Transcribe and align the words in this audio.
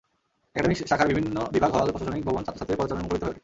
Academic 0.55 0.77
শাখার 0.87 1.07
বিভিন্ন 1.07 1.37
বিভাগ, 1.51 1.71
হল, 1.71 1.91
প্রশাসনিক 1.91 2.23
ভবন 2.25 2.41
ছাত্রছাত্রীদের 2.43 2.79
পদচারণে 2.79 3.03
মুখরিত 3.03 3.23
হয়ে 3.23 3.31
ওঠে। 3.31 3.39